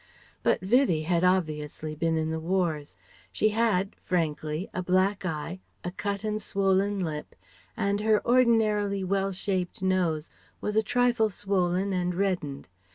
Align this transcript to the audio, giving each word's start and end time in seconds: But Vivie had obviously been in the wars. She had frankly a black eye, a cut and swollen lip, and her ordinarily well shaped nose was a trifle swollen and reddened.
But 0.41 0.61
Vivie 0.61 1.03
had 1.03 1.23
obviously 1.23 1.93
been 1.93 2.17
in 2.17 2.31
the 2.31 2.39
wars. 2.39 2.97
She 3.31 3.49
had 3.49 3.95
frankly 4.03 4.67
a 4.73 4.81
black 4.81 5.27
eye, 5.27 5.59
a 5.83 5.91
cut 5.91 6.23
and 6.23 6.41
swollen 6.41 6.97
lip, 6.97 7.35
and 7.77 7.99
her 7.99 8.25
ordinarily 8.27 9.03
well 9.03 9.31
shaped 9.31 9.83
nose 9.83 10.31
was 10.59 10.75
a 10.75 10.81
trifle 10.81 11.29
swollen 11.29 11.93
and 11.93 12.15
reddened. 12.15 12.67